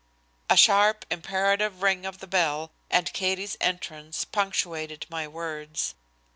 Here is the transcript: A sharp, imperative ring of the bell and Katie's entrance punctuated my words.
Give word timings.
A 0.49 0.57
sharp, 0.57 1.05
imperative 1.11 1.83
ring 1.83 2.07
of 2.07 2.17
the 2.17 2.25
bell 2.25 2.71
and 2.89 3.13
Katie's 3.13 3.55
entrance 3.61 4.25
punctuated 4.25 5.05
my 5.11 5.27
words. 5.27 5.93